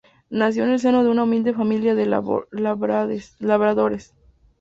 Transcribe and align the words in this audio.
Nació 0.31 0.63
en 0.63 0.71
el 0.71 0.79
seno 0.79 1.03
de 1.03 1.11
una 1.11 1.25
humilde 1.25 1.53
familia 1.53 1.93
de 1.93 2.07
labradores. 2.07 4.13